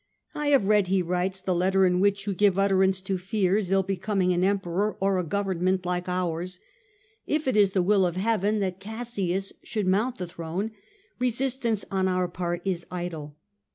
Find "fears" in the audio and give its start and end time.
3.19-3.69